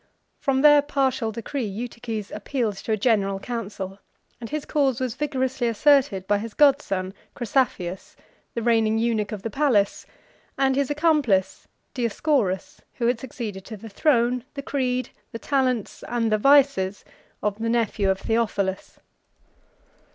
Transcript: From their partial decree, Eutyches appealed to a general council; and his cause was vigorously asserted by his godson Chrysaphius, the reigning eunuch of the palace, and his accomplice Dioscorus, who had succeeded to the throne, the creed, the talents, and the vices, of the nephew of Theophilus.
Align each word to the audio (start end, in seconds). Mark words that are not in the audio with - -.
From 0.39 0.61
their 0.61 0.81
partial 0.81 1.31
decree, 1.31 1.63
Eutyches 1.67 2.31
appealed 2.31 2.75
to 2.77 2.91
a 2.91 2.97
general 2.97 3.39
council; 3.39 3.99
and 4.39 4.49
his 4.49 4.65
cause 4.65 4.99
was 4.99 5.13
vigorously 5.13 5.67
asserted 5.67 6.25
by 6.25 6.39
his 6.39 6.55
godson 6.55 7.13
Chrysaphius, 7.35 8.15
the 8.55 8.63
reigning 8.63 8.97
eunuch 8.97 9.31
of 9.31 9.43
the 9.43 9.51
palace, 9.51 10.07
and 10.57 10.75
his 10.75 10.89
accomplice 10.89 11.67
Dioscorus, 11.93 12.81
who 12.95 13.05
had 13.05 13.19
succeeded 13.19 13.63
to 13.65 13.77
the 13.77 13.89
throne, 13.89 14.43
the 14.55 14.63
creed, 14.63 15.11
the 15.31 15.37
talents, 15.37 16.03
and 16.07 16.31
the 16.31 16.39
vices, 16.39 17.05
of 17.43 17.59
the 17.59 17.69
nephew 17.69 18.09
of 18.09 18.21
Theophilus. 18.21 18.99